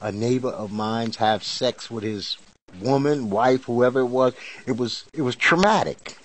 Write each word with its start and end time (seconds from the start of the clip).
a 0.00 0.12
neighbor 0.12 0.50
of 0.50 0.72
mine 0.72 1.12
have 1.18 1.42
sex 1.42 1.90
with 1.90 2.04
his 2.04 2.38
woman, 2.80 3.30
wife, 3.30 3.64
whoever 3.64 4.00
it 4.00 4.06
was. 4.06 4.34
It 4.66 4.76
was 4.76 5.04
it 5.12 5.22
was 5.22 5.36
traumatic. 5.36 6.18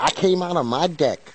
I 0.00 0.10
came 0.10 0.42
out 0.42 0.56
on 0.56 0.66
my 0.66 0.86
deck. 0.86 1.34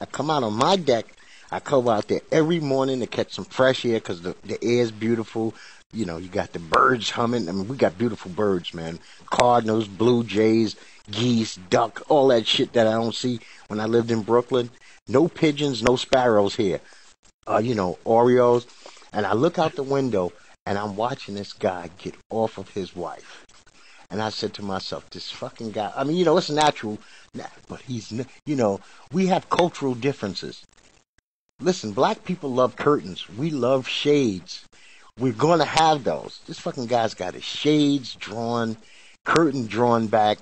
I 0.00 0.06
come 0.06 0.30
out 0.30 0.42
on 0.42 0.54
my 0.54 0.76
deck. 0.76 1.16
I 1.50 1.60
come 1.60 1.88
out 1.88 2.08
there 2.08 2.22
every 2.32 2.60
morning 2.60 3.00
to 3.00 3.06
catch 3.06 3.32
some 3.32 3.44
fresh 3.44 3.84
air 3.84 3.94
because 3.94 4.22
the, 4.22 4.34
the 4.44 4.62
air 4.62 4.82
is 4.82 4.90
beautiful. 4.90 5.54
You 5.92 6.04
know, 6.04 6.16
you 6.16 6.28
got 6.28 6.52
the 6.52 6.58
birds 6.58 7.10
humming. 7.10 7.48
I 7.48 7.52
mean, 7.52 7.68
we 7.68 7.76
got 7.76 7.96
beautiful 7.96 8.30
birds, 8.32 8.74
man. 8.74 8.98
Cardinals, 9.30 9.86
blue 9.86 10.24
jays, 10.24 10.74
geese, 11.10 11.56
duck, 11.70 12.02
all 12.08 12.28
that 12.28 12.46
shit 12.46 12.72
that 12.72 12.88
I 12.88 12.92
don't 12.92 13.14
see 13.14 13.38
when 13.68 13.78
I 13.78 13.86
lived 13.86 14.10
in 14.10 14.22
Brooklyn. 14.22 14.70
No 15.06 15.28
pigeons, 15.28 15.82
no 15.82 15.96
sparrows 15.96 16.56
here. 16.56 16.80
Uh, 17.46 17.58
you 17.58 17.74
know, 17.74 17.98
Orioles. 18.04 18.66
And 19.14 19.24
I 19.24 19.32
look 19.32 19.58
out 19.58 19.76
the 19.76 19.82
window 19.82 20.32
and 20.66 20.76
I'm 20.76 20.96
watching 20.96 21.34
this 21.34 21.52
guy 21.52 21.90
get 21.98 22.14
off 22.30 22.58
of 22.58 22.70
his 22.70 22.96
wife. 22.96 23.46
And 24.10 24.20
I 24.20 24.28
said 24.30 24.52
to 24.54 24.62
myself, 24.62 25.08
this 25.10 25.30
fucking 25.30 25.70
guy, 25.70 25.92
I 25.96 26.04
mean, 26.04 26.16
you 26.16 26.24
know, 26.24 26.36
it's 26.36 26.50
natural, 26.50 26.98
but 27.68 27.80
he's, 27.82 28.12
you 28.12 28.56
know, 28.56 28.80
we 29.12 29.26
have 29.26 29.48
cultural 29.48 29.94
differences. 29.94 30.64
Listen, 31.60 31.92
black 31.92 32.24
people 32.24 32.52
love 32.52 32.76
curtains. 32.76 33.28
We 33.28 33.50
love 33.50 33.88
shades. 33.88 34.64
We're 35.18 35.32
going 35.32 35.60
to 35.60 35.64
have 35.64 36.02
those. 36.04 36.40
This 36.46 36.58
fucking 36.58 36.86
guy's 36.86 37.14
got 37.14 37.34
his 37.34 37.44
shades 37.44 38.14
drawn, 38.16 38.76
curtain 39.24 39.66
drawn 39.66 40.08
back. 40.08 40.38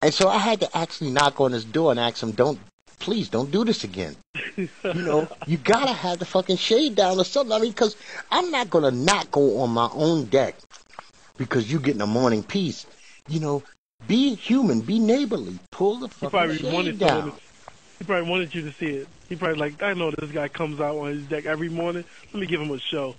And 0.00 0.14
so 0.14 0.28
I 0.28 0.38
had 0.38 0.60
to 0.60 0.76
actually 0.76 1.10
knock 1.10 1.40
on 1.40 1.52
his 1.52 1.64
door 1.64 1.90
and 1.90 2.00
ask 2.00 2.22
him, 2.22 2.32
don't, 2.32 2.58
please 3.02 3.28
don't 3.28 3.50
do 3.50 3.64
this 3.64 3.82
again. 3.82 4.16
you 4.56 4.68
know, 4.84 5.28
you 5.46 5.58
gotta 5.58 5.92
have 5.92 6.20
the 6.20 6.24
fucking 6.24 6.56
shade 6.56 6.94
down 6.94 7.18
or 7.18 7.24
something. 7.24 7.52
I 7.52 7.58
mean, 7.58 7.72
because 7.72 7.96
I'm 8.30 8.50
not 8.50 8.70
gonna 8.70 8.92
not 8.92 9.30
go 9.30 9.60
on 9.60 9.70
my 9.70 9.90
own 9.92 10.26
deck 10.26 10.54
because 11.36 11.70
you're 11.70 11.80
getting 11.80 12.00
a 12.00 12.06
morning 12.06 12.44
piece. 12.44 12.86
You 13.28 13.40
know, 13.40 13.62
be 14.06 14.36
human, 14.36 14.80
be 14.80 15.00
neighborly. 15.00 15.58
Pull 15.72 15.98
the 15.98 16.08
fucking 16.08 16.58
shade 16.58 16.98
down. 16.98 17.32
He 17.98 18.04
probably 18.04 18.30
wanted 18.30 18.54
you 18.54 18.62
to 18.62 18.72
see 18.72 18.86
it. 18.86 19.08
He 19.28 19.36
probably 19.36 19.58
like, 19.58 19.82
I 19.82 19.94
know 19.94 20.10
this 20.12 20.30
guy 20.30 20.48
comes 20.48 20.80
out 20.80 20.96
on 20.96 21.08
his 21.08 21.24
deck 21.26 21.46
every 21.46 21.68
morning. 21.68 22.04
Let 22.32 22.40
me 22.40 22.46
give 22.46 22.60
him 22.60 22.70
a 22.70 22.78
show. 22.78 23.16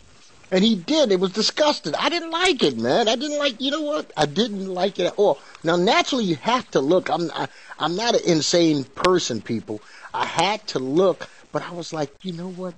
And 0.54 0.64
he 0.64 0.76
did. 0.76 1.12
It 1.12 1.20
was 1.20 1.32
disgusting. 1.32 1.96
I 1.96 2.10
didn't 2.10 2.30
like 2.30 2.62
it, 2.62 2.78
man. 2.78 3.08
I 3.08 3.16
didn't 3.16 3.40
like. 3.40 3.60
You 3.60 3.72
know 3.72 3.82
what? 3.82 4.14
I 4.16 4.28
didn't 4.28 4.72
like 4.72 5.00
it 5.00 5.08
at 5.08 5.16
all. 5.18 5.40
Now, 5.64 5.78
naturally, 5.78 6.26
you 6.26 6.36
have 6.36 6.70
to 6.72 6.80
look. 6.80 7.10
I'm. 7.10 7.32
I, 7.34 7.48
I'm 7.80 7.96
not 7.96 8.14
an 8.14 8.22
insane 8.24 8.84
person, 8.84 9.42
people. 9.42 9.82
I 10.14 10.28
had 10.28 10.66
to 10.68 10.78
look, 10.78 11.28
but 11.52 11.64
I 11.64 11.72
was 11.72 11.92
like, 11.92 12.14
you 12.22 12.34
know 12.34 12.52
what? 12.52 12.76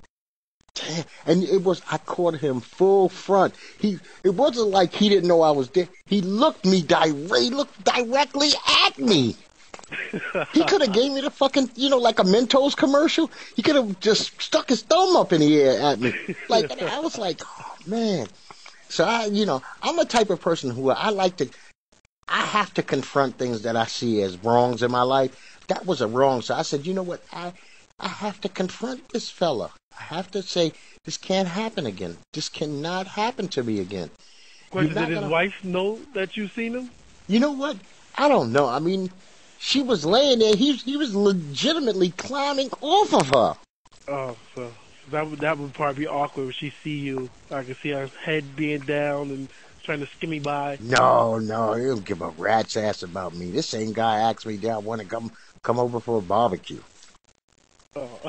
Damn. 0.75 1.03
And 1.25 1.43
it 1.43 1.65
was. 1.65 1.81
I 1.91 1.97
caught 1.97 2.37
him 2.37 2.61
full 2.61 3.09
front. 3.09 3.53
He. 3.77 3.99
It 4.23 4.35
wasn't 4.35 4.69
like 4.69 4.93
he 4.93 5.09
didn't 5.09 5.27
know 5.27 5.41
I 5.41 5.51
was 5.51 5.67
there. 5.71 5.89
He 6.05 6.21
looked 6.21 6.65
me 6.65 6.81
direct. 6.81 7.43
He 7.43 7.49
looked 7.49 7.83
directly 7.83 8.51
at 8.85 8.97
me 8.97 9.35
he 10.53 10.63
could 10.63 10.81
have 10.81 10.93
gave 10.93 11.11
me 11.11 11.21
the 11.21 11.29
fucking, 11.29 11.71
you 11.75 11.89
know, 11.89 11.97
like 11.97 12.19
a 12.19 12.23
Mentos 12.23 12.75
commercial. 12.75 13.29
He 13.55 13.61
could 13.61 13.75
have 13.75 13.99
just 13.99 14.41
stuck 14.41 14.69
his 14.69 14.81
thumb 14.81 15.15
up 15.15 15.33
in 15.33 15.41
the 15.41 15.61
air 15.61 15.79
at 15.81 15.99
me. 15.99 16.13
Like 16.49 16.71
I 16.81 16.99
was 16.99 17.17
like, 17.17 17.41
man. 17.87 18.27
So 18.89 19.03
I, 19.03 19.25
you 19.25 19.45
know, 19.45 19.61
I'm 19.81 19.99
a 19.99 20.05
type 20.05 20.29
of 20.29 20.41
person 20.41 20.69
who 20.69 20.89
I 20.89 21.09
like 21.09 21.37
to. 21.37 21.49
I 22.27 22.41
have 22.41 22.73
to 22.75 22.83
confront 22.83 23.37
things 23.37 23.61
that 23.63 23.75
I 23.75 23.85
see 23.85 24.21
as 24.21 24.37
wrongs 24.43 24.81
in 24.81 24.91
my 24.91 25.03
life. 25.03 25.59
That 25.67 25.85
was 25.85 26.01
a 26.01 26.07
wrong. 26.07 26.41
So 26.41 26.55
I 26.55 26.63
said, 26.63 26.85
you 26.85 26.93
know 26.93 27.03
what? 27.03 27.23
I 27.31 27.53
I 27.99 28.07
have 28.07 28.41
to 28.41 28.49
confront 28.49 29.09
this 29.09 29.29
fella. 29.29 29.71
I 29.97 30.03
have 30.03 30.29
to 30.31 30.41
say 30.41 30.73
this 31.05 31.17
can't 31.17 31.47
happen 31.47 31.85
again. 31.85 32.17
This 32.33 32.49
cannot 32.49 33.07
happen 33.07 33.47
to 33.49 33.63
me 33.63 33.79
again. 33.79 34.09
Question: 34.69 34.95
Did 34.95 35.07
his 35.09 35.19
gonna... 35.19 35.29
wife 35.29 35.63
know 35.63 35.99
that 36.13 36.35
you 36.35 36.47
seen 36.47 36.73
him? 36.75 36.91
You 37.27 37.39
know 37.39 37.51
what? 37.51 37.77
I 38.17 38.27
don't 38.27 38.51
know. 38.51 38.67
I 38.67 38.79
mean, 38.79 39.11
she 39.59 39.81
was 39.81 40.05
laying 40.05 40.39
there. 40.39 40.55
He 40.55 40.73
he 40.73 40.97
was 40.97 41.15
legitimately 41.15 42.11
climbing 42.11 42.69
off 42.81 43.13
of 43.13 43.27
her. 43.29 43.57
Oh, 44.07 44.37
so 44.53 44.71
that 45.11 45.29
would 45.29 45.39
that 45.39 45.57
would 45.57 45.73
probably 45.73 46.03
be 46.03 46.07
awkward 46.07 46.45
when 46.45 46.53
she 46.53 46.73
see 46.83 46.99
you. 46.99 47.29
I 47.51 47.63
can 47.63 47.75
see 47.75 47.89
her 47.89 48.07
head 48.07 48.55
being 48.55 48.81
down 48.81 49.29
and 49.29 49.49
trying 49.83 49.99
to 49.99 50.07
skim 50.07 50.31
me 50.31 50.39
by. 50.39 50.77
No, 50.81 51.37
no, 51.37 51.73
he 51.73 51.85
don't 51.85 52.03
give 52.03 52.21
a 52.21 52.29
rat's 52.29 52.75
ass 52.75 53.03
about 53.03 53.35
me. 53.35 53.51
This 53.51 53.67
same 53.67 53.93
guy 53.93 54.19
asked 54.19 54.45
me, 54.45 54.57
"Did 54.57 54.71
I 54.71 54.77
want 54.77 55.01
to 55.01 55.07
come 55.07 55.31
come 55.63 55.79
over 55.79 55.99
for 55.99 56.19
a 56.19 56.21
barbecue?" 56.21 56.81
Oh. 57.97 58.19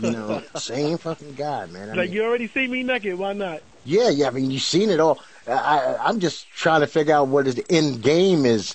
you 0.00 0.10
know, 0.10 0.42
same 0.56 0.98
fucking 0.98 1.34
guy, 1.34 1.66
man. 1.66 1.90
I 1.90 1.92
like 1.92 2.08
mean, 2.08 2.12
you 2.12 2.24
already 2.24 2.48
see 2.48 2.66
me 2.66 2.82
naked. 2.82 3.16
Why 3.16 3.32
not? 3.32 3.62
Yeah, 3.84 4.08
yeah. 4.08 4.26
I 4.26 4.30
mean, 4.30 4.50
you've 4.50 4.62
seen 4.62 4.90
it 4.90 4.98
all. 4.98 5.20
I, 5.46 5.96
I'm 6.00 6.18
just 6.18 6.48
trying 6.50 6.80
to 6.80 6.86
figure 6.86 7.14
out 7.14 7.28
what 7.28 7.46
his 7.46 7.60
end 7.70 8.02
game 8.02 8.44
is. 8.44 8.74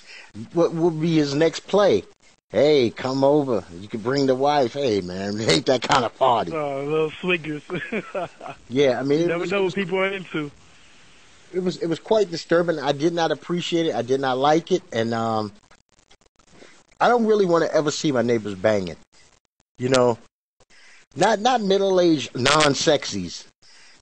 What 0.52 0.74
will 0.74 0.90
be 0.90 1.16
his 1.16 1.34
next 1.34 1.60
play? 1.60 2.04
Hey, 2.50 2.88
come 2.88 3.24
over. 3.24 3.62
You 3.78 3.88
can 3.88 4.00
bring 4.00 4.26
the 4.26 4.34
wife. 4.34 4.72
Hey, 4.72 5.02
man, 5.02 5.38
it 5.38 5.48
ain't 5.52 5.66
that 5.66 5.82
kind 5.82 6.04
of 6.04 6.16
party. 6.16 6.52
Oh, 6.52 6.82
little 6.82 7.10
swingers. 7.10 7.62
yeah, 8.70 8.98
I 8.98 9.02
mean, 9.02 9.20
you 9.20 9.26
never 9.26 9.40
was, 9.40 9.50
know 9.50 9.64
what 9.64 9.74
people 9.74 9.98
are 9.98 10.08
into. 10.08 10.50
It 11.52 11.60
was 11.60 11.76
it 11.78 11.86
was 11.86 11.98
quite 11.98 12.30
disturbing. 12.30 12.78
I 12.78 12.92
did 12.92 13.12
not 13.12 13.32
appreciate 13.32 13.86
it. 13.86 13.94
I 13.94 14.02
did 14.02 14.20
not 14.20 14.38
like 14.38 14.72
it, 14.72 14.82
and 14.92 15.12
um, 15.12 15.52
I 17.00 17.08
don't 17.08 17.26
really 17.26 17.46
want 17.46 17.64
to 17.64 17.74
ever 17.74 17.90
see 17.90 18.12
my 18.12 18.22
neighbors 18.22 18.54
banging. 18.54 18.96
You 19.78 19.90
know, 19.90 20.18
not 21.16 21.40
not 21.40 21.60
middle 21.60 22.00
aged 22.00 22.34
non 22.34 22.72
sexies. 22.72 23.44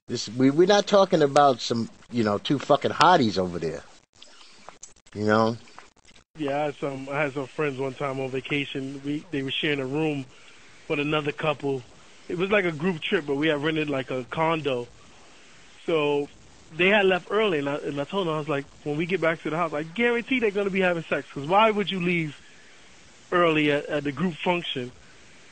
This 0.07 0.29
we 0.29 0.51
we're 0.51 0.67
not 0.67 0.87
talking 0.87 1.21
about 1.21 1.59
some 1.59 1.89
you 2.11 2.23
know 2.23 2.37
two 2.37 2.59
fucking 2.59 2.91
hotties 2.91 3.37
over 3.37 3.59
there. 3.59 3.83
You 5.13 5.25
know. 5.25 5.57
Yeah, 6.37 6.61
I 6.61 6.65
had 6.65 6.75
some 6.75 7.09
I 7.09 7.21
had 7.21 7.33
some 7.33 7.47
friends 7.47 7.79
one 7.79 7.93
time 7.93 8.19
on 8.19 8.29
vacation. 8.29 9.01
We 9.03 9.25
they 9.31 9.41
were 9.41 9.51
sharing 9.51 9.79
a 9.79 9.85
room 9.85 10.25
with 10.87 10.99
another 10.99 11.31
couple. 11.31 11.81
It 12.29 12.37
was 12.37 12.51
like 12.51 12.65
a 12.65 12.71
group 12.71 13.01
trip, 13.01 13.25
but 13.25 13.35
we 13.35 13.47
had 13.47 13.63
rented 13.63 13.89
like 13.89 14.11
a 14.11 14.23
condo. 14.25 14.87
So 15.85 16.29
they 16.75 16.89
had 16.89 17.05
left 17.05 17.29
early, 17.31 17.59
and 17.59 17.69
I, 17.69 17.75
and 17.75 17.99
I 17.99 18.03
told 18.03 18.27
them 18.27 18.35
I 18.35 18.39
was 18.39 18.49
like, 18.49 18.65
when 18.83 18.97
we 18.97 19.05
get 19.05 19.21
back 19.21 19.41
to 19.43 19.49
the 19.49 19.55
house, 19.57 19.73
I 19.73 19.83
guarantee 19.83 20.39
they're 20.39 20.51
gonna 20.51 20.69
be 20.69 20.81
having 20.81 21.03
sex. 21.03 21.27
Because 21.33 21.49
why 21.49 21.71
would 21.71 21.89
you 21.89 22.01
leave 22.01 22.39
early 23.31 23.71
at, 23.71 23.85
at 23.85 24.03
the 24.03 24.11
group 24.11 24.35
function 24.35 24.91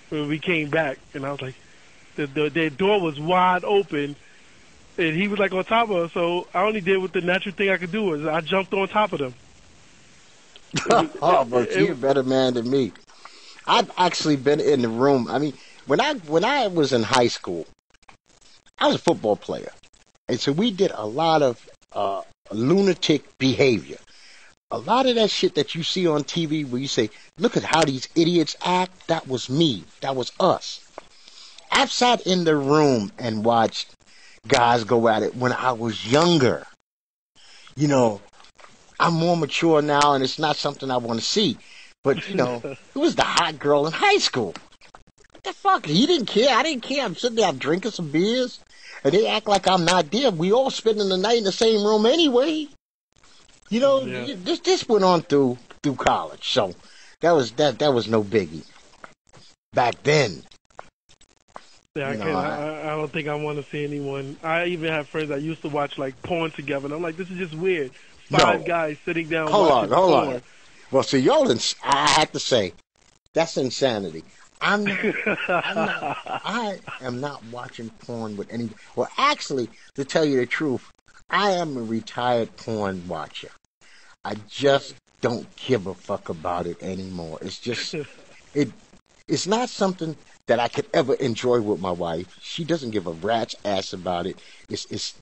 when 0.09 0.27
we 0.27 0.37
came 0.37 0.69
back? 0.69 0.99
And 1.13 1.25
I 1.25 1.31
was 1.31 1.41
like, 1.41 1.55
the, 2.15 2.27
the 2.27 2.49
their 2.49 2.69
door 2.69 3.01
was 3.01 3.19
wide 3.19 3.63
open, 3.63 4.15
and 4.97 5.15
he 5.15 5.27
was 5.27 5.39
like 5.39 5.53
on 5.53 5.63
top 5.65 5.89
of 5.89 5.95
us. 5.95 6.11
So 6.11 6.47
I 6.53 6.63
only 6.63 6.81
did 6.81 6.97
what 6.97 7.13
the 7.13 7.21
natural 7.21 7.55
thing 7.55 7.69
I 7.69 7.77
could 7.77 7.91
do 7.91 8.03
was 8.03 8.25
I 8.25 8.41
jumped 8.41 8.73
on 8.73 8.87
top 8.87 9.13
of 9.13 9.19
them. 9.19 9.33
oh, 10.89 11.45
but 11.45 11.75
you're 11.75 11.93
a 11.93 11.95
better 11.95 12.23
man 12.23 12.53
than 12.53 12.69
me. 12.69 12.91
I've 13.67 13.91
actually 13.97 14.35
been 14.35 14.59
in 14.59 14.81
the 14.81 14.89
room. 14.89 15.27
I 15.29 15.39
mean, 15.39 15.53
when 15.87 15.99
I 15.99 16.15
when 16.15 16.45
I 16.45 16.67
was 16.67 16.93
in 16.93 17.03
high 17.03 17.27
school, 17.27 17.65
I 18.77 18.87
was 18.87 18.95
a 18.95 18.99
football 18.99 19.35
player, 19.35 19.71
and 20.27 20.39
so 20.39 20.51
we 20.51 20.71
did 20.71 20.91
a 20.93 21.05
lot 21.05 21.41
of 21.41 21.69
uh, 21.93 22.21
lunatic 22.51 23.37
behavior. 23.37 23.97
A 24.71 24.79
lot 24.79 25.05
of 25.05 25.15
that 25.15 25.29
shit 25.29 25.55
that 25.55 25.75
you 25.75 25.83
see 25.83 26.07
on 26.07 26.23
TV, 26.23 26.67
where 26.67 26.81
you 26.81 26.87
say, 26.87 27.09
"Look 27.37 27.55
at 27.55 27.63
how 27.63 27.83
these 27.83 28.07
idiots 28.15 28.55
act," 28.63 29.07
that 29.07 29.27
was 29.27 29.49
me. 29.49 29.83
That 30.01 30.15
was 30.15 30.31
us. 30.39 30.81
I've 31.71 31.91
sat 31.91 32.25
in 32.27 32.43
the 32.43 32.55
room 32.55 33.11
and 33.17 33.43
watched 33.43 33.89
guys 34.47 34.83
go 34.83 35.07
at 35.07 35.23
it 35.23 35.35
when 35.35 35.53
I 35.53 35.71
was 35.71 36.09
younger. 36.09 36.65
You 37.75 37.87
know, 37.87 38.21
I'm 38.99 39.13
more 39.13 39.37
mature 39.37 39.81
now, 39.81 40.13
and 40.13 40.23
it's 40.23 40.39
not 40.39 40.55
something 40.55 40.89
I 40.89 40.97
want 40.97 41.19
to 41.19 41.25
see. 41.25 41.57
But 42.03 42.29
you 42.29 42.35
know, 42.35 42.61
it 42.63 42.97
was 42.97 43.15
the 43.15 43.23
hot 43.23 43.59
girl 43.59 43.87
in 43.87 43.93
high 43.93 44.17
school. 44.17 44.53
What 45.31 45.43
the 45.43 45.53
fuck? 45.53 45.85
He 45.85 46.05
didn't 46.05 46.27
care. 46.27 46.55
I 46.55 46.63
didn't 46.63 46.83
care. 46.83 47.03
I'm 47.03 47.15
sitting 47.15 47.37
there 47.37 47.51
drinking 47.51 47.91
some 47.91 48.09
beers, 48.09 48.59
and 49.03 49.13
they 49.13 49.27
act 49.27 49.47
like 49.47 49.67
I'm 49.67 49.85
not 49.85 50.11
there. 50.11 50.31
We 50.31 50.51
all 50.51 50.71
spending 50.71 51.09
the 51.09 51.17
night 51.17 51.39
in 51.39 51.43
the 51.43 51.51
same 51.51 51.85
room 51.85 52.05
anyway. 52.05 52.67
You 53.69 53.79
know, 53.79 54.01
yeah. 54.01 54.35
this 54.37 54.59
this 54.59 54.87
went 54.87 55.03
on 55.03 55.23
through 55.23 55.57
through 55.81 55.95
college, 55.95 56.47
so 56.49 56.73
that 57.21 57.31
was 57.31 57.51
that 57.53 57.79
that 57.79 57.93
was 57.93 58.07
no 58.07 58.23
biggie 58.23 58.65
back 59.73 60.01
then. 60.03 60.43
Yeah, 61.95 62.09
I, 62.09 62.11
you 62.11 62.17
know, 62.19 62.35
I, 62.35 62.81
I, 62.81 62.95
don't 62.95 63.11
think 63.11 63.29
I 63.29 63.35
want 63.35 63.57
to 63.57 63.63
see 63.71 63.85
anyone. 63.85 64.35
I 64.43 64.65
even 64.65 64.91
have 64.91 65.07
friends 65.07 65.29
that 65.29 65.41
used 65.41 65.61
to 65.61 65.69
watch 65.69 65.97
like 65.97 66.21
porn 66.23 66.51
together, 66.51 66.85
and 66.85 66.93
I'm 66.93 67.01
like, 67.01 67.15
this 67.15 67.31
is 67.31 67.37
just 67.37 67.53
weird 67.53 67.91
five 68.29 68.61
no. 68.61 68.67
guys 68.67 68.97
sitting 69.05 69.27
down. 69.27 69.47
Hold 69.49 69.71
on, 69.71 69.89
hold 69.89 70.13
on. 70.13 70.41
Well, 70.91 71.03
see, 71.03 71.19
y'all, 71.19 71.51
I 71.83 72.07
have 72.09 72.31
to 72.31 72.39
say, 72.39 72.73
that's 73.33 73.57
insanity. 73.57 74.23
I'm 74.61 74.85
not, 74.85 74.99
I'm 75.49 75.75
not, 75.75 76.17
I 76.25 76.79
am 77.01 77.19
not 77.19 77.43
watching 77.51 77.89
porn 77.89 78.37
with 78.37 78.51
any. 78.51 78.69
Well, 78.95 79.09
actually, 79.17 79.69
to 79.95 80.05
tell 80.05 80.25
you 80.25 80.37
the 80.37 80.45
truth, 80.45 80.89
I 81.29 81.51
am 81.51 81.75
a 81.77 81.83
retired 81.83 82.55
porn 82.57 83.07
watcher. 83.07 83.49
I 84.23 84.35
just 84.47 84.95
don't 85.21 85.47
give 85.55 85.87
a 85.87 85.93
fuck 85.93 86.29
about 86.29 86.65
it 86.67 86.81
anymore. 86.81 87.39
It's 87.41 87.59
just 87.59 87.93
it. 88.53 88.71
It's 89.27 89.47
not 89.47 89.69
something 89.69 90.15
that 90.47 90.59
I 90.59 90.67
could 90.67 90.85
ever 90.93 91.15
enjoy 91.15 91.61
with 91.61 91.81
my 91.81 91.91
wife. 91.91 92.37
She 92.41 92.63
doesn't 92.63 92.91
give 92.91 93.07
a 93.07 93.11
rat's 93.11 93.55
ass 93.65 93.93
about 93.93 94.27
it. 94.27 94.39
It's 94.69 94.85
it's 94.85 95.15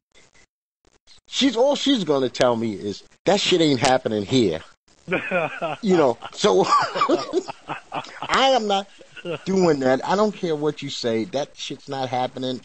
she's 1.27 1.55
all 1.55 1.75
she's 1.75 2.03
gonna 2.03 2.29
tell 2.29 2.55
me 2.55 2.73
is 2.73 3.03
that 3.25 3.39
shit 3.39 3.61
ain't 3.61 3.79
happening 3.79 4.23
here. 4.23 4.61
you 5.81 5.97
know, 5.97 6.17
so 6.31 6.65
I 8.21 8.49
am 8.49 8.67
not 8.67 8.87
doing 9.45 9.79
that. 9.79 10.05
I 10.07 10.15
don't 10.15 10.33
care 10.33 10.55
what 10.55 10.81
you 10.81 10.89
say. 10.89 11.25
That 11.25 11.55
shit's 11.55 11.89
not 11.89 12.09
happening. 12.09 12.61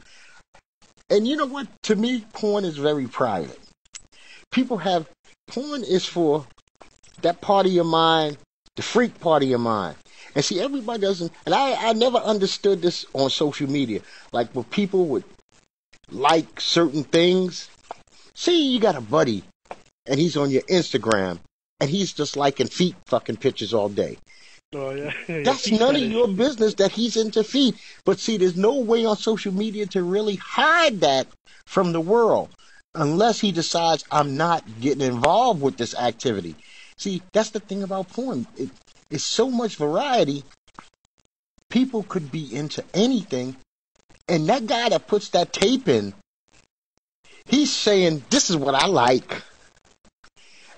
And 1.10 1.26
you 1.26 1.36
know 1.36 1.46
what? 1.46 1.66
To 1.84 1.96
me, 1.96 2.24
porn 2.32 2.64
is 2.64 2.76
very 2.76 3.06
private. 3.06 3.58
People 4.50 4.78
have 4.78 5.08
porn 5.48 5.82
is 5.82 6.04
for 6.04 6.46
that 7.22 7.40
part 7.40 7.66
of 7.66 7.72
your 7.72 7.84
mind, 7.84 8.38
the 8.76 8.82
freak 8.82 9.18
part 9.18 9.42
of 9.42 9.48
your 9.48 9.58
mind. 9.58 9.96
And 10.34 10.44
see, 10.44 10.60
everybody 10.60 11.00
doesn't. 11.00 11.32
And 11.46 11.54
I, 11.54 11.88
I 11.88 11.92
never 11.94 12.18
understood 12.18 12.82
this 12.82 13.06
on 13.14 13.30
social 13.30 13.68
media. 13.68 14.00
Like 14.32 14.50
when 14.52 14.64
people 14.64 15.06
would 15.06 15.24
like 16.10 16.60
certain 16.60 17.04
things. 17.04 17.68
See, 18.38 18.72
you 18.72 18.78
got 18.78 18.94
a 18.94 19.00
buddy, 19.00 19.42
and 20.06 20.20
he's 20.20 20.36
on 20.36 20.48
your 20.48 20.62
Instagram, 20.62 21.40
and 21.80 21.90
he's 21.90 22.12
just 22.12 22.36
liking 22.36 22.68
feet 22.68 22.94
fucking 23.06 23.38
pictures 23.38 23.74
all 23.74 23.88
day. 23.88 24.16
Oh 24.72 24.92
yeah. 24.92 25.12
That's 25.42 25.68
none 25.72 25.96
of 25.96 26.02
your 26.02 26.28
business 26.28 26.74
that 26.74 26.92
he's 26.92 27.16
into 27.16 27.42
feet. 27.42 27.74
But 28.04 28.20
see, 28.20 28.36
there's 28.36 28.56
no 28.56 28.78
way 28.78 29.04
on 29.04 29.16
social 29.16 29.52
media 29.52 29.86
to 29.86 30.04
really 30.04 30.36
hide 30.36 31.00
that 31.00 31.26
from 31.66 31.90
the 31.90 32.00
world 32.00 32.50
unless 32.94 33.40
he 33.40 33.50
decides 33.50 34.04
I'm 34.08 34.36
not 34.36 34.62
getting 34.80 35.04
involved 35.04 35.60
with 35.60 35.76
this 35.76 35.96
activity. 35.96 36.54
See, 36.96 37.22
that's 37.32 37.50
the 37.50 37.58
thing 37.58 37.82
about 37.82 38.10
porn. 38.10 38.46
It, 38.56 38.70
it's 39.10 39.24
so 39.24 39.50
much 39.50 39.74
variety. 39.74 40.44
People 41.70 42.04
could 42.04 42.30
be 42.30 42.54
into 42.54 42.84
anything. 42.94 43.56
And 44.28 44.48
that 44.48 44.68
guy 44.68 44.90
that 44.90 45.08
puts 45.08 45.30
that 45.30 45.52
tape 45.52 45.88
in, 45.88 46.14
he's 47.48 47.72
saying, 47.72 48.22
This 48.30 48.50
is 48.50 48.56
what 48.56 48.74
I 48.74 48.86
like. 48.86 49.42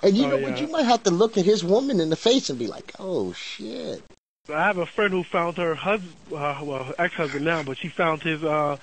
And 0.02 0.16
you 0.16 0.26
Oh, 0.26 0.30
know 0.30 0.36
yeah. 0.38 0.50
what? 0.50 0.60
You 0.60 0.68
might 0.68 0.84
have 0.86 1.02
to 1.04 1.10
look 1.10 1.36
at 1.36 1.44
his 1.44 1.62
woman 1.62 2.00
in 2.00 2.08
the 2.10 2.16
face 2.16 2.48
and 2.48 2.58
be 2.58 2.66
like, 2.66 2.92
oh, 2.98 3.32
shit. 3.34 4.02
I 4.48 4.64
have 4.66 4.78
a 4.78 4.86
friend 4.86 5.12
who 5.12 5.22
found 5.22 5.58
her 5.58 5.74
husband, 5.74 6.14
uh, 6.32 6.58
well, 6.62 6.84
her 6.84 6.94
ex-husband 6.98 7.44
now, 7.44 7.62
but 7.62 7.76
she 7.76 7.88
found 7.88 8.22
his 8.22 8.42
uh, 8.42 8.78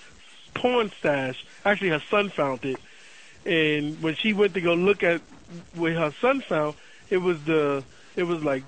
porn 0.54 0.92
stash. 1.00 1.44
Actually, 1.66 1.90
her 1.90 2.02
son 2.10 2.30
found 2.30 2.64
it, 2.64 2.78
and 3.46 4.02
when 4.02 4.16
she 4.16 4.34
went 4.34 4.54
to 4.54 4.62
go 4.62 4.76
look 4.76 5.04
at 5.04 5.20
what 5.74 5.94
her 5.94 6.14
son 6.22 6.42
found, 6.42 6.76
it 7.10 7.18
was 7.18 7.44
the, 7.44 7.84
it 8.16 8.24
was 8.24 8.44
like, 8.44 8.64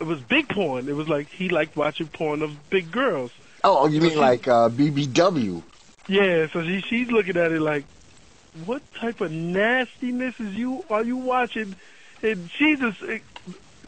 it 0.00 0.04
was 0.04 0.20
big 0.20 0.48
porn. 0.48 0.88
It 0.88 0.96
was 0.96 1.08
like 1.08 1.28
he 1.28 1.48
liked 1.48 1.76
watching 1.76 2.08
porn 2.08 2.42
of 2.42 2.68
big 2.68 2.90
girls. 2.90 3.30
Oh, 3.64 3.86
you 3.86 4.00
mean 4.00 4.18
like 4.18 4.48
uh, 4.48 4.68
BBW? 4.68 5.62
Yeah, 6.08 6.48
so 6.52 6.64
she 6.64 6.80
she's 6.80 7.10
looking 7.12 7.36
at 7.36 7.52
it 7.52 7.60
like, 7.60 7.84
what 8.64 8.82
type 8.94 9.20
of 9.20 9.32
nastiness 9.32 10.38
is 10.40 10.54
you 10.54 10.84
are 10.90 11.02
you 11.02 11.16
watching? 11.16 11.74
And 12.22 12.50
she's 12.50 12.78
just 12.78 13.02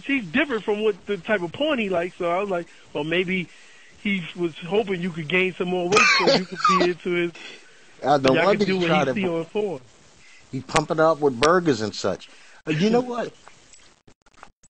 she's 0.02 0.24
different 0.24 0.64
from 0.64 0.82
what 0.82 1.06
the 1.06 1.16
type 1.18 1.42
of 1.42 1.52
porn 1.52 1.78
he 1.78 1.88
likes. 1.88 2.16
So 2.16 2.30
I 2.30 2.40
was 2.40 2.50
like, 2.50 2.66
well, 2.92 3.04
maybe 3.04 3.48
he 4.02 4.22
was 4.36 4.56
hoping 4.58 5.00
you 5.00 5.10
could 5.10 5.28
gain 5.28 5.54
some 5.54 5.68
more 5.68 5.88
weight 5.88 6.00
so 6.18 6.34
you 6.34 6.44
could 6.44 6.58
be 6.68 6.80
into 6.90 7.10
his. 7.10 7.32
No 8.02 8.34
y'all 8.34 8.44
wonder 8.44 8.64
could 8.64 8.66
do 8.66 8.78
what 8.78 9.06
he 9.06 9.14
see 9.14 9.22
to 9.22 9.36
on 9.36 9.44
porn. 9.46 9.80
he 10.52 10.60
pump 10.60 10.90
it 10.90 11.00
up 11.00 11.20
with 11.20 11.38
burgers 11.40 11.80
and 11.80 11.94
such. 11.94 12.28
Uh, 12.66 12.72
you 12.72 12.90
know 12.90 13.00
what? 13.00 13.32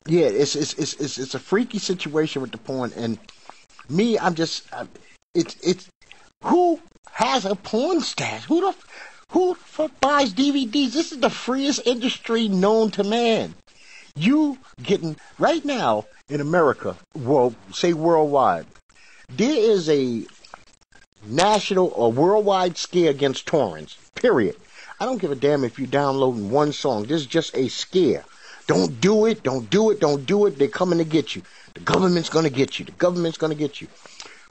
Yeah, 0.07 0.27
it's 0.27 0.55
it's 0.55 0.75
it's 0.75 0.95
it's 0.95 1.19
it's 1.19 1.35
a 1.35 1.39
freaky 1.39 1.79
situation 1.79 2.43
with 2.43 2.53
the 2.53 2.59
porn, 2.59 2.93
and 2.97 3.19
me, 3.89 4.19
I'm 4.19 4.35
just 4.35 4.73
uh, 4.73 4.87
it's 5.35 5.57
it's 5.63 5.89
who 6.43 6.79
has 7.11 7.45
a 7.47 7.55
porn 7.55 8.01
stash? 8.01 8.45
Who 8.45 8.61
the 8.61 8.75
who 9.29 9.57
buys 10.01 10.33
DVDs? 10.33 10.93
This 10.93 11.13
is 11.13 11.21
the 11.21 11.31
freest 11.31 11.81
industry 11.85 12.49
known 12.49 12.91
to 12.93 13.05
man. 13.05 13.55
You 14.17 14.59
getting 14.83 15.17
right 15.39 15.65
now 15.65 16.07
in 16.29 16.41
America, 16.41 16.97
well, 17.15 17.55
say 17.73 17.93
worldwide, 17.93 18.67
there 19.29 19.57
is 19.57 19.89
a 19.89 20.25
national 21.27 21.89
or 21.97 22.13
worldwide 22.13 22.77
scare 22.77 23.11
against 23.11 23.47
torrents. 23.47 23.97
Period. 24.15 24.57
I 25.01 25.07
don't 25.07 25.21
give 25.21 25.33
a 25.33 25.37
damn 25.37 25.65
if 25.65 25.79
you're 25.79 25.89
downloading 25.89 26.51
one 26.51 26.73
song. 26.73 27.05
This 27.05 27.23
is 27.23 27.27
just 27.27 27.57
a 27.57 27.69
scare. 27.69 28.25
Don't 28.67 29.01
do 29.01 29.27
it. 29.27 29.43
Don't 29.43 29.69
do 29.69 29.91
it. 29.91 30.01
Don't 30.01 30.25
do 30.25 30.47
it. 30.47 30.59
They're 30.59 30.69
coming 30.69 30.99
to 30.99 31.05
get 31.05 31.35
you. 31.35 31.43
The 31.75 31.81
government's 31.81 32.29
going 32.29 32.45
to 32.45 32.51
get 32.51 32.79
you. 32.79 32.85
The 32.85 32.93
government's 32.93 33.37
going 33.37 33.53
to 33.53 33.59
get 33.59 33.81
you. 33.81 33.89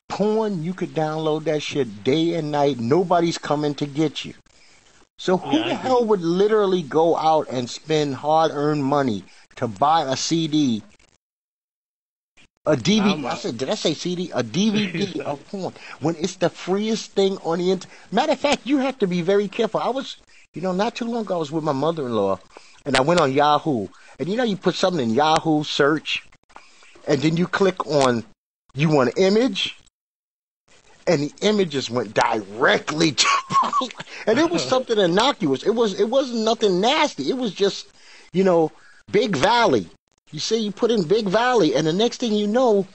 Porn, 0.10 0.62
you 0.62 0.74
could 0.74 0.94
download 0.94 1.46
that 1.46 1.64
shit 1.64 2.04
day 2.04 2.34
and 2.34 2.52
night. 2.52 2.80
Nobody's 2.80 3.38
coming 3.38 3.74
to 3.76 3.86
get 3.86 4.26
you. 4.26 4.34
So 5.18 5.38
who 5.38 5.58
Yeah, 5.58 5.68
the 5.70 5.76
hell 5.76 6.06
would 6.06 6.22
literally 6.22 6.82
go 6.82 7.16
out 7.16 7.48
and 7.50 7.70
spend 7.70 8.16
hard-earned 8.16 8.84
money 8.84 9.24
to 9.56 9.68
buy 9.68 10.04
a 10.04 10.18
CD, 10.18 10.84
a 12.66 12.76
DVD? 12.76 13.26
I 13.26 13.36
said, 13.36 13.58
did 13.58 13.70
I 13.70 13.76
say 13.76 13.94
CD? 13.94 14.32
A 14.32 14.42
DVD 14.44 15.20
of 15.20 15.46
porn 15.50 15.74
when 16.00 16.16
it's 16.16 16.38
the 16.38 16.50
freest 16.50 17.12
thing 17.12 17.38
on 17.44 17.60
the 17.60 17.72
internet. 17.72 17.96
Matter 18.12 18.32
of 18.34 18.40
fact, 18.40 18.66
you 18.66 18.78
have 18.78 18.98
to 19.00 19.08
be 19.08 19.22
very 19.22 19.48
careful. 19.48 19.82
I 19.82 19.90
was, 19.90 20.18
you 20.54 20.62
know, 20.62 20.72
not 20.72 20.96
too 20.96 21.06
long 21.06 21.22
ago, 21.24 21.36
I 21.36 21.40
was 21.40 21.52
with 21.52 21.64
my 21.64 21.74
mother-in-law, 21.74 22.40
and 22.86 22.96
I 22.96 23.02
went 23.02 23.20
on 23.20 23.34
Yahoo, 23.34 23.88
and 24.18 24.30
you 24.30 24.38
know, 24.38 24.44
you 24.44 24.58
put 24.58 24.76
something 24.76 25.10
in 25.10 25.14
Yahoo 25.14 25.64
search, 25.64 26.28
and 27.08 27.22
then 27.22 27.38
you 27.38 27.48
click 27.48 27.86
on, 27.86 28.24
you 28.74 28.90
want 28.90 29.18
an 29.18 29.24
image, 29.24 29.78
and 31.08 31.22
the 31.22 31.34
images 31.42 31.90
went 31.90 32.14
directly 32.14 33.12
to, 33.12 33.28
and 34.28 34.40
it 34.40 34.50
was 34.50 34.64
something 34.64 34.98
innocuous. 34.98 35.64
It 35.64 35.72
was, 35.72 36.00
it 36.00 36.10
wasn't 36.10 36.44
nothing 36.44 36.82
nasty. 36.82 37.30
It 37.30 37.38
was 37.38 37.54
just, 37.54 37.88
you 38.32 38.44
know, 38.44 38.72
Big 39.12 39.36
Valley. 39.36 39.88
You 40.32 40.40
say 40.40 40.58
you 40.58 40.72
put 40.72 40.92
in 40.92 41.04
Big 41.04 41.28
Valley, 41.28 41.76
and 41.76 41.86
the 41.86 41.94
next 41.94 42.20
thing 42.20 42.34
you 42.34 42.48
know, 42.48 42.88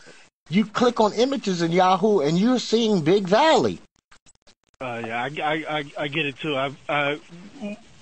you 0.49 0.65
click 0.65 1.01
on 1.01 1.13
images 1.13 1.63
in 1.63 1.73
Yahoo, 1.73 2.21
and 2.21 2.39
you're 2.39 2.59
seeing 2.59 3.03
Big 3.03 3.29
Valley. 3.29 3.81
Uh, 4.81 5.03
yeah, 5.05 5.23
I, 5.23 5.27
I, 5.43 5.79
I, 5.79 5.85
I 5.99 6.09
get 6.09 6.27
it 6.27 6.39
too. 6.39 6.57
I, 6.57 6.71
I, 6.89 7.21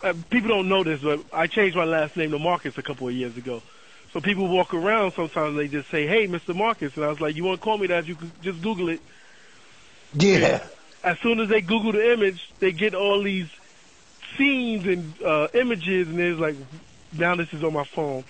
uh, 0.03 0.15
people 0.31 0.49
don't 0.49 0.69
know 0.69 0.85
this, 0.85 1.01
but 1.01 1.21
I 1.33 1.47
changed 1.47 1.77
my 1.77 1.85
last 1.85 2.17
name 2.17 2.31
to 2.31 2.39
Marcus 2.39 2.77
a 2.79 2.83
couple 2.83 3.09
of 3.09 3.15
years 3.15 3.37
ago. 3.37 3.63
So 4.13 4.21
people 4.21 4.49
walk 4.49 4.73
around 4.73 5.13
sometimes 5.13 5.57
they 5.57 5.69
just 5.69 5.91
say, 5.91 6.07
"Hey, 6.07 6.27
Mr. 6.27 6.55
Marcus," 6.55 6.97
and 6.97 7.05
I 7.05 7.09
was 7.09 7.21
like, 7.21 7.35
"You 7.35 7.45
want 7.45 7.61
to 7.61 7.65
call 7.65 7.77
me 7.77 7.87
that? 7.89 8.07
You 8.07 8.15
can 8.15 8.31
just 8.43 8.63
Google 8.63 8.89
it." 8.89 9.01
Yeah. 10.15 10.63
As 11.03 11.19
soon 11.21 11.41
as 11.41 11.49
they 11.49 11.61
Google 11.61 11.93
the 11.93 12.13
image, 12.13 12.51
they 12.59 12.73
get 12.73 12.95
all 12.95 13.23
these 13.23 13.49
scenes 14.37 14.87
and 14.87 15.23
uh, 15.23 15.49
images, 15.55 16.09
and 16.09 16.19
it's 16.19 16.41
like, 16.41 16.57
now 17.13 17.37
this 17.37 17.53
is 17.53 17.63
on 17.63 17.73
my 17.73 17.85
phone. 17.85 18.25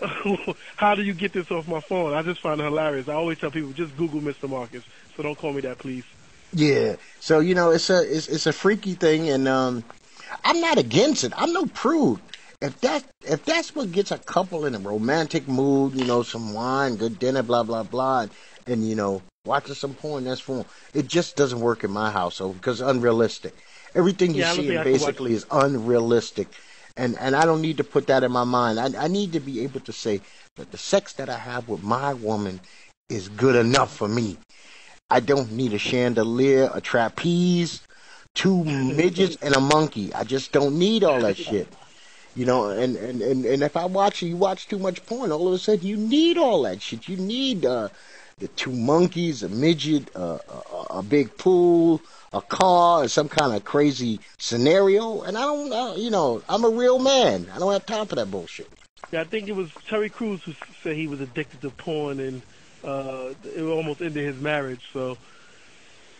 How 0.76 0.94
do 0.94 1.02
you 1.02 1.14
get 1.14 1.32
this 1.32 1.50
off 1.50 1.68
my 1.68 1.80
phone? 1.80 2.14
I 2.14 2.22
just 2.22 2.40
find 2.40 2.60
it 2.60 2.64
hilarious. 2.64 3.08
I 3.08 3.14
always 3.14 3.38
tell 3.38 3.50
people, 3.50 3.72
just 3.72 3.96
Google 3.96 4.20
Mr. 4.20 4.48
Marcus. 4.48 4.82
So 5.16 5.22
don't 5.22 5.36
call 5.36 5.52
me 5.52 5.60
that, 5.60 5.78
please. 5.78 6.04
Yeah. 6.52 6.96
So 7.20 7.40
you 7.40 7.54
know, 7.54 7.70
it's 7.70 7.90
a 7.90 8.02
it's 8.02 8.28
it's 8.28 8.46
a 8.46 8.52
freaky 8.52 8.94
thing, 8.94 9.28
and 9.28 9.48
um, 9.48 9.84
I'm 10.44 10.60
not 10.60 10.78
against 10.78 11.24
it. 11.24 11.32
I'm 11.36 11.52
no 11.52 11.66
prude. 11.66 12.20
If 12.60 12.80
that 12.80 13.04
if 13.22 13.44
that's 13.44 13.74
what 13.74 13.92
gets 13.92 14.10
a 14.10 14.18
couple 14.18 14.66
in 14.66 14.74
a 14.74 14.78
romantic 14.78 15.48
mood, 15.48 15.94
you 15.94 16.04
know, 16.04 16.22
some 16.22 16.52
wine, 16.52 16.96
good 16.96 17.18
dinner, 17.18 17.42
blah 17.42 17.62
blah 17.62 17.82
blah, 17.82 18.22
and, 18.22 18.30
and 18.66 18.88
you 18.88 18.94
know, 18.94 19.22
watching 19.44 19.74
some 19.74 19.94
porn, 19.94 20.24
that's 20.24 20.40
fine. 20.40 20.64
It 20.94 21.08
just 21.08 21.36
doesn't 21.36 21.60
work 21.60 21.82
in 21.84 21.90
my 21.90 22.10
household 22.10 22.56
because 22.56 22.80
it's 22.80 22.88
unrealistic. 22.88 23.54
Everything 23.94 24.34
you 24.34 24.42
Yeah, 24.42 24.52
see 24.52 24.66
think 24.68 24.78
I 24.78 24.84
could 24.84 24.92
watch- 24.92 25.00
basically 25.00 25.32
is 25.34 25.46
unrealistic, 25.50 26.48
and 26.96 27.18
and 27.18 27.34
I 27.34 27.44
don't 27.44 27.60
need 27.60 27.76
to 27.78 27.84
put 27.84 28.06
that 28.06 28.22
in 28.22 28.32
my 28.32 28.44
mind. 28.44 28.78
I 28.78 29.04
I 29.04 29.08
need 29.08 29.32
to 29.32 29.40
be 29.40 29.60
able 29.64 29.80
to 29.80 29.92
say 29.92 30.20
that 30.56 30.70
the 30.70 30.78
sex 30.78 31.12
that 31.14 31.28
I 31.28 31.38
have 31.38 31.68
with 31.68 31.82
my 31.82 32.14
woman 32.14 32.60
is 33.08 33.28
good 33.28 33.56
enough 33.56 33.94
for 33.96 34.08
me. 34.08 34.38
I 35.10 35.20
don't 35.20 35.52
need 35.52 35.74
a 35.74 35.78
chandelier, 35.78 36.70
a 36.72 36.80
trapeze, 36.80 37.82
two 38.34 38.64
midgets, 39.00 39.36
and 39.42 39.54
a 39.54 39.60
monkey. 39.60 40.14
I 40.14 40.24
just 40.24 40.52
don't 40.52 40.78
need 40.78 41.02
all 41.04 41.20
that 41.22 41.36
shit. 41.36 41.68
You 42.34 42.46
know, 42.46 42.70
and, 42.70 42.96
and, 42.96 43.20
and, 43.20 43.44
and 43.44 43.62
if 43.62 43.76
I 43.76 43.84
watch 43.84 44.22
you 44.22 44.38
watch 44.38 44.66
too 44.66 44.78
much 44.78 45.04
porn, 45.04 45.30
all 45.32 45.48
of 45.48 45.52
a 45.52 45.58
sudden 45.58 45.84
you 45.86 45.98
need 45.98 46.38
all 46.38 46.62
that 46.62 46.80
shit. 46.80 47.06
You 47.06 47.18
need 47.18 47.66
uh, 47.66 47.88
the 48.38 48.48
two 48.48 48.72
monkeys, 48.72 49.42
a 49.42 49.48
midget, 49.48 50.14
uh, 50.16 50.38
a, 50.90 50.98
a 50.98 51.02
big 51.02 51.36
pool, 51.36 52.00
a 52.32 52.40
car, 52.40 53.08
some 53.08 53.28
kind 53.28 53.54
of 53.54 53.64
crazy 53.64 54.20
scenario. 54.38 55.22
And 55.22 55.36
I 55.36 55.42
don't, 55.42 55.98
you 55.98 56.10
know, 56.10 56.42
I'm 56.48 56.64
a 56.64 56.70
real 56.70 56.98
man. 56.98 57.46
I 57.54 57.58
don't 57.58 57.72
have 57.72 57.86
time 57.86 58.06
for 58.06 58.16
that 58.16 58.30
bullshit. 58.30 58.68
Yeah, 59.10 59.20
I 59.20 59.24
think 59.24 59.48
it 59.48 59.56
was 59.56 59.70
Terry 59.88 60.08
Crews 60.08 60.42
who 60.42 60.54
said 60.82 60.96
he 60.96 61.06
was 61.06 61.20
addicted 61.20 61.60
to 61.62 61.70
porn 61.70 62.18
and 62.20 62.42
uh, 62.82 63.34
it 63.44 63.62
almost 63.62 64.00
ended 64.00 64.24
his 64.24 64.40
marriage. 64.40 64.82
So 64.92 65.18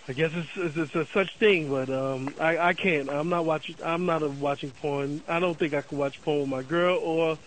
I 0.08 0.12
guess 0.12 0.32
it's, 0.34 0.48
it's, 0.56 0.76
it's 0.76 0.94
a 0.94 1.06
such 1.06 1.36
thing, 1.36 1.70
but 1.70 1.88
um, 1.88 2.34
I, 2.40 2.58
I 2.58 2.72
can't. 2.74 3.08
I'm 3.08 3.28
not 3.28 3.44
watching. 3.44 3.76
I'm 3.84 4.04
not 4.04 4.22
a 4.22 4.28
watching 4.28 4.70
porn. 4.70 5.22
I 5.28 5.40
don't 5.40 5.56
think 5.56 5.74
I 5.74 5.82
could 5.82 5.96
watch 5.96 6.20
porn 6.22 6.40
with 6.40 6.48
my 6.48 6.62
girl, 6.62 6.98
or 6.98 7.38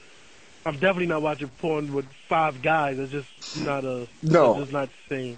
I'm 0.65 0.73
definitely 0.73 1.07
not 1.07 1.21
watching 1.21 1.49
porn 1.59 1.93
with 1.93 2.05
five 2.27 2.61
guys. 2.61 2.97
It's 2.97 3.11
just 3.11 3.27
not 3.55 3.83
a. 3.83 4.07
No. 4.23 4.51
it's 4.51 4.61
just 4.61 4.71
not 4.73 4.89
the 5.09 5.15
same. 5.15 5.37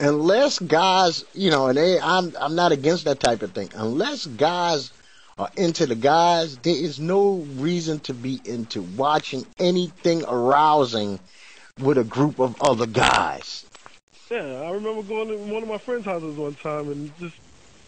unless 0.00 0.58
guys, 0.58 1.24
you 1.34 1.50
know, 1.50 1.68
and 1.68 1.78
they, 1.78 1.98
I'm 2.00 2.34
I'm 2.38 2.54
not 2.54 2.72
against 2.72 3.04
that 3.06 3.20
type 3.20 3.42
of 3.42 3.52
thing. 3.52 3.70
Unless 3.74 4.26
guys 4.26 4.92
are 5.38 5.50
into 5.56 5.86
the 5.86 5.94
guys, 5.94 6.58
there 6.58 6.74
is 6.76 7.00
no 7.00 7.36
reason 7.56 8.00
to 8.00 8.12
be 8.14 8.40
into 8.44 8.82
watching 8.82 9.46
anything 9.58 10.24
arousing 10.26 11.18
with 11.80 11.96
a 11.96 12.04
group 12.04 12.38
of 12.38 12.60
other 12.60 12.86
guys. 12.86 13.64
Yeah, 14.30 14.60
I 14.62 14.70
remember 14.72 15.02
going 15.02 15.28
to 15.28 15.36
one 15.52 15.62
of 15.62 15.68
my 15.68 15.78
friends' 15.78 16.04
houses 16.04 16.36
one 16.36 16.54
time 16.54 16.90
and 16.90 17.10
just 17.18 17.34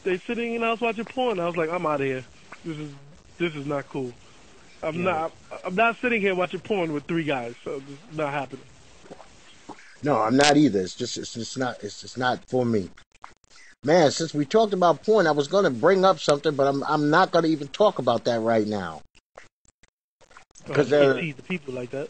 they 0.05 0.17
sitting 0.19 0.55
in 0.55 0.63
the 0.63 0.67
house 0.69 0.81
watching 0.81 1.05
porn. 1.05 1.39
I 1.39 1.47
was 1.47 1.57
like, 1.57 1.71
I'm 1.71 1.85
out 1.87 2.01
of 2.01 2.07
here. 2.07 2.25
This 2.65 2.79
is 2.79 2.91
this 3.39 3.55
is 3.55 3.67
not 3.67 3.89
cool. 3.91 4.13
I'm 4.83 4.97
Yeah. 4.97 5.03
not 5.03 5.33
I'm 5.65 5.75
not 5.75 5.97
sitting 6.01 6.21
here 6.21 6.35
watching 6.35 6.61
porn 6.61 6.93
with 6.93 7.05
three 7.05 7.25
guys. 7.25 7.55
So 7.65 7.83
it's 7.89 8.17
not 8.17 8.33
happening. 8.33 8.65
No, 10.03 10.17
I'm 10.19 10.37
not 10.37 10.57
either. 10.57 10.81
It's 10.81 10.95
just 10.95 11.17
it's 11.17 11.35
just 11.35 11.57
not 11.57 11.83
it's 11.83 12.01
just 12.01 12.19
not 12.19 12.45
for 12.47 12.65
me. 12.65 12.91
Man, 13.85 14.11
since 14.11 14.33
we 14.35 14.45
talked 14.45 14.73
about 14.73 15.05
porn, 15.05 15.27
I 15.27 15.33
was 15.33 15.49
going 15.49 15.65
to 15.65 15.71
bring 15.71 16.05
up 16.05 16.19
something, 16.19 16.55
but 16.55 16.67
I'm 16.67 16.83
I'm 16.85 17.11
not 17.11 17.31
going 17.31 17.45
to 17.45 17.51
even 17.51 17.69
talk 17.69 17.99
about 17.99 18.25
that 18.25 18.41
right 18.41 18.67
now. 18.67 19.03
Oh, 19.39 20.69
because 20.69 20.89
they're- 20.89 21.15
the 21.15 21.33
people 21.43 21.75
like 21.75 21.91
that. 21.91 22.09